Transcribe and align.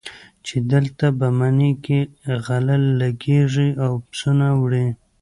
چې 0.45 0.55
دلته 0.71 1.05
په 1.19 1.27
مني 1.39 1.71
کې 1.85 1.99
غله 2.45 2.75
لګېږي 3.01 3.69
او 3.83 3.91
پسونه 4.07 4.47
وړي. 4.61 4.87